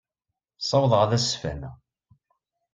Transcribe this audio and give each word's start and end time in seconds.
Ssawḍeɣ 0.61 0.99
ad 1.01 1.11
as-sfehmeɣ. 1.17 1.75